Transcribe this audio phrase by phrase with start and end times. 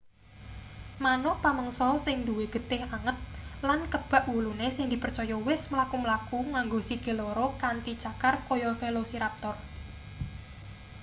[1.03, 3.17] manuk pamangsa sing duwe getih anget
[3.67, 9.55] lan kebak wulune sing dipercaya wis mlaku-mlaku nganggo sikil loro kanthi cakar kaya velociraptor